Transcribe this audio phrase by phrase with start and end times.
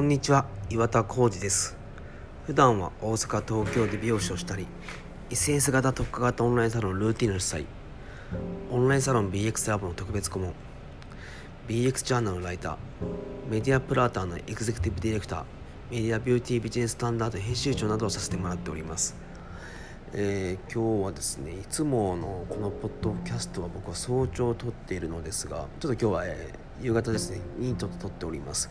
[0.00, 1.76] こんにちは岩田浩二です。
[2.46, 4.66] 普段は大阪東京で美容師をしたり
[5.28, 7.66] SS 型特化型オンラインサロンルーティンの主催
[8.70, 10.54] オンラインサロン BX ラボの特別顧問
[11.68, 12.76] BX ジャーナルのライター
[13.50, 15.44] メディアプラーターのエグゼクティブディレクター
[15.90, 19.14] メディアビューティービジネススタンダード編集長などをさせてもらっております。
[20.14, 27.40] えー、今日はですねいつものこのポッドキャストは僕は早朝撮っているのですがちょっと今日は、えー、夕方ですね。
[27.58, 28.70] にちょっと撮っております。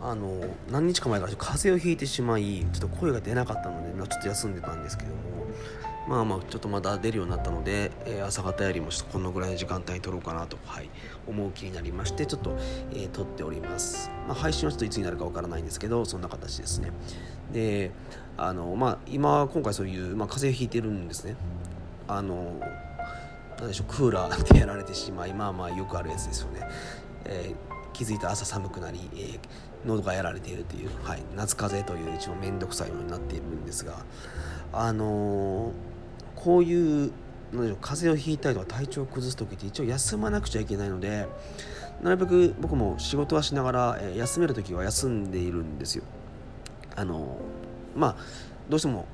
[0.00, 5.16] あの何日か前から風邪をひいてしまいちょっと声が出なかったので、まあ、ちょっと休んでたんですけども
[6.08, 10.90] まあまあちょっとまだ出るようになったので、えー、朝方よりもちょっとこのぐらいの時間帯に撮ろうかなと、はい、
[11.26, 12.56] 思う気になりましてちょっと、
[12.92, 16.92] えー、撮っております、まあ、配信はちょっといつになるかわからないんですけどそんな形ですね。
[17.52, 17.90] で
[18.36, 21.36] あのまあ今今回そういう、まあ、風邪をひいてるんですね。
[22.08, 22.60] あの
[23.58, 26.60] 何でしょうクーラーでやられてしまいまあまあよくあるやつですよね、
[27.28, 29.38] えー、気づいた朝寒くなり、えー、
[29.84, 34.04] 喉がやられているという、はい、夏風邪という一番面倒くさいものになっているんですが
[34.72, 35.96] あのー
[36.36, 37.10] こういう
[37.80, 41.26] 風邪をひいたりとか体調を崩す時って一応休まなくちゃいけないので
[42.02, 46.04] なるべく僕も仕事はしながら、え休める時は休んでいるんですよ。
[46.94, 47.38] あの
[47.96, 48.16] まあ
[48.68, 49.06] どうしても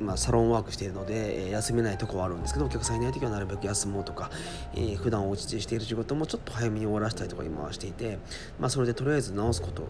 [0.00, 4.30] まあ、サロンワークしているので、え、休めないとこはあるんですけどお客さんいない時はなるべく休もうとか、
[4.74, 8.18] えー、普段お家でしている仕事もちょっと早めに終わらせたりとか今はしていて、
[8.58, 9.88] まあ、それでとりあえず直すこと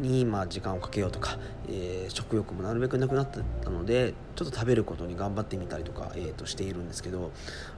[0.00, 7.30] にまあ時間をかけようとか、えー、食欲もなるべくなくなったのでちょっと食べることに頑張ってみたりとか、えー、としているんですけど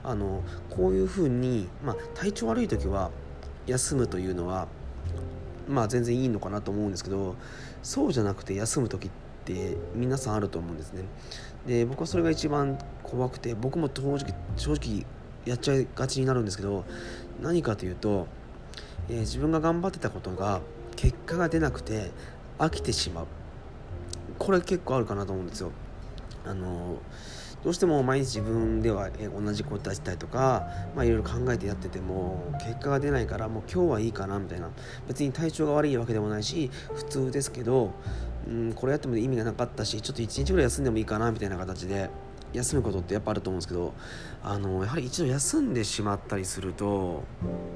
[0.03, 3.11] あのこういうふうに、まあ、体調悪い時は
[3.67, 4.67] 休むというのは
[5.67, 7.35] まあ全然いいのかなと思うんですけど
[7.81, 9.23] そうじゃなくて休む時って
[9.95, 11.03] 皆さんあると思うんですね。
[11.67, 15.05] で僕はそれが一番怖くて僕も正直正直
[15.45, 16.85] やっちゃいがちになるんですけど
[17.41, 18.27] 何かというと、
[19.09, 20.61] えー、自分が頑張ってたことが
[20.95, 22.11] 結果が出なくて
[22.59, 23.27] 飽きてしまう。
[24.39, 25.71] これ結構あるかなと思うんですよ。
[26.45, 26.97] あの
[27.63, 34.69] どうしても毎日自分では同じことやったりとか、まあ、いろいろ考えてやってても結果が出ないからもう今日はいいかなみたいな。
[35.07, 37.93] 別に体調が悪いわけでもないし普通ですけど、
[38.47, 42.09] うん、これやっても意味がなかったしちょっと1日ぐらい休んでもいいかなみたいな形で
[42.51, 43.93] 休むことってやっぱあると思うんですけど
[44.43, 47.23] あのやはり一度休んでしまったりすると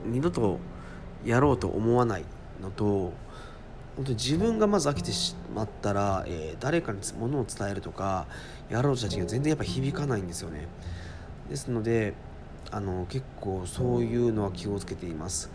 [0.06, 0.60] 二度と
[1.26, 2.26] やろうと思わない
[2.62, 3.14] のと
[3.98, 8.28] 本当に自分がまず飽きてしまったら、えー、誰かにものを伝えるとか
[8.70, 10.68] やろうとした時が全然やっぱ響かないんですよね。
[11.50, 12.14] ですので
[12.70, 15.50] あの結構そういうのは気をつけています。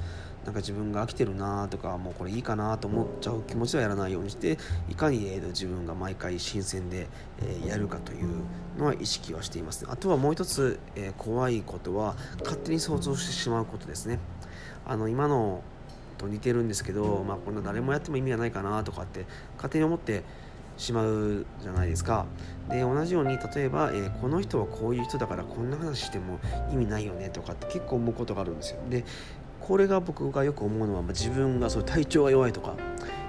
[0.44, 4.58] なんか自分が飽きてるなとかもうこれいいかなと思っちゃう気持ちはやらないようにして
[4.90, 7.06] いかに、えー、自分が毎回新鮮で、
[7.40, 8.28] えー、やるかという
[8.76, 14.18] のは意識はしています、あとはもう一つ、えー、怖いことは勝手に想像してしまうことですね。
[14.84, 15.62] あの今の
[16.22, 20.22] と似てるんですけど、まあ、こんな誰もやっても意味がないかなとかって勝手に思って
[20.76, 22.26] しまうじゃないですか。
[22.68, 26.38] で同じように例えば、えー、この人はこういう人だからこんな話しても
[26.72, 28.80] 意味ないよねとかって結構思うことがあるんですよ。
[28.88, 29.04] で
[29.60, 32.74] これが僕がよく思うのは、まあ、自分がそう体調が弱いとか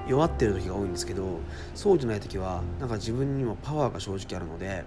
[0.08, 1.40] 弱ってる時が多いんですけど
[1.76, 4.84] そうじゃない時はなんか自分にもパワーが正直あるので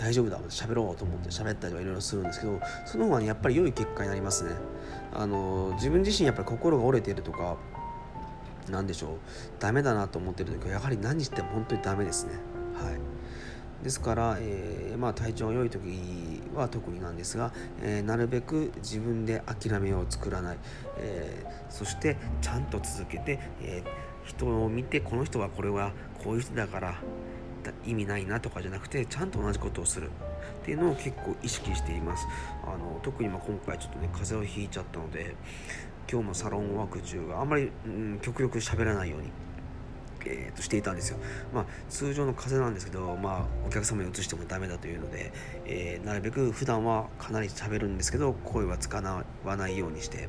[0.00, 4.52] 大丈夫だ喋ろうと思って喋ったりはいろいろするんですけどその方が、ね、やっぱり良い結果になりますね。
[5.12, 7.58] あの自分自身やっぱり心が折れているとか
[8.70, 9.10] 何でしょう
[9.58, 12.32] ダメだなと思ってる時はやはり何しても本当にダメですね。
[12.74, 13.00] はい。
[13.84, 17.50] ですから、えー、まあ、体調が良い時は特になんですが、
[17.82, 20.58] えー、なるべく自分で諦めを作らない、
[20.98, 23.82] えー、そしてちゃんと続けて、え
[24.24, 27.00] 人を見てこの人はこれはこういう人だから
[27.84, 30.10] 意味ないなとかじゃなくてちゃんと同じことをする
[30.62, 32.26] っていうのを結構意識しています。
[32.64, 35.34] あの特にま今回ちょっとね風邪をひいちゃったので
[36.10, 39.30] 今日もサロンワーク中はあんまり、うん、極力喋らないように
[40.26, 41.18] えー、としていたんですよ、
[41.52, 45.32] まあ、通常の風邪なんですけど、まあ、お客様に移してもダメだというので、
[45.66, 48.94] えー、なるべく普段はかなり喋るんですけど声は使
[49.44, 50.28] わないようにして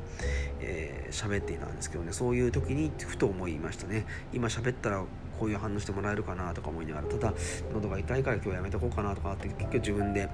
[0.60, 2.12] えー、っていたんですけどね。
[2.12, 4.06] そういう時にふと思いましたね。
[4.32, 5.04] 今喋ったら
[5.42, 7.34] こういう反応してもらえるかなとか思いながらただ
[7.74, 10.28] 喉が痛いから今日やめとこうかなとかって結局自分で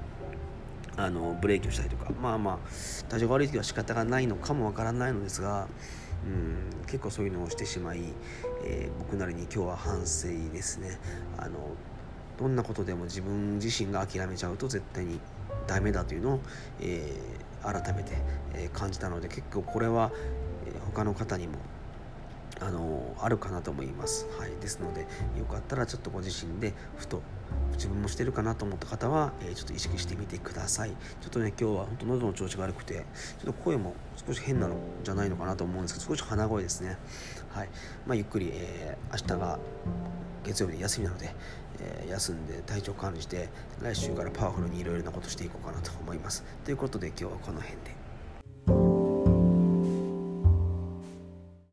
[0.99, 5.67] あのブレーキをしたりとかまあまあ体調が悪い時は仕方がないのかもわからないのですが
[6.27, 8.03] うん結構そういうのをしてしまい、
[8.67, 10.99] えー、僕なりに今日は反省ですね。
[11.39, 11.71] あの
[12.39, 15.21] どんなことでも自分自身が諦めちゃうと絶対に
[15.67, 16.41] ダメだというのを、
[16.81, 18.13] えー、改めて、
[18.55, 20.13] えー、感じたので結構これは、
[20.67, 21.55] え、他の方にも
[22.61, 25.03] あのあるかなと思います、はい、ですので
[25.39, 27.23] よかったらちょっとご自身でふと
[27.73, 30.91] 自分もしてるかなと思った方は、えー、ちょっと意識してみてください。
[30.91, 33.03] ちょっとね今日は本当喉の調子が悪くてちょ
[33.43, 33.95] っと声も
[34.27, 36.99] 少し変なのじゃないのかなと思うんですけど少し鼻声ですね。
[37.51, 37.69] はい。
[38.07, 39.59] まあ、ゆっくり、えー、明日が
[40.45, 41.35] 月曜日で休みなので、
[41.81, 43.49] えー、休んで体調管理して
[43.81, 46.45] 来週からパワフルにいろいろなことしていこうかなと思います。
[46.65, 47.98] ということで今日はこの辺で。